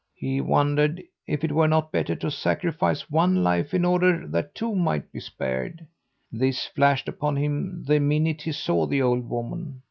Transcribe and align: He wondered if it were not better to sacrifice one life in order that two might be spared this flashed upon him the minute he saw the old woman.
He 0.15 0.41
wondered 0.41 1.03
if 1.27 1.43
it 1.43 1.51
were 1.51 1.67
not 1.67 1.91
better 1.91 2.15
to 2.15 2.31
sacrifice 2.31 3.07
one 3.11 3.43
life 3.43 3.71
in 3.71 3.85
order 3.85 4.27
that 4.29 4.55
two 4.55 4.73
might 4.73 5.11
be 5.11 5.19
spared 5.19 5.85
this 6.31 6.65
flashed 6.65 7.07
upon 7.07 7.35
him 7.35 7.83
the 7.83 7.99
minute 7.99 8.41
he 8.41 8.51
saw 8.51 8.87
the 8.87 9.03
old 9.03 9.29
woman. 9.29 9.79